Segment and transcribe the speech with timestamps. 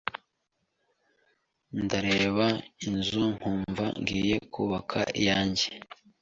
[1.83, 2.45] Ndareba
[2.87, 5.65] inzu nkumva ngiye kubaka iyange.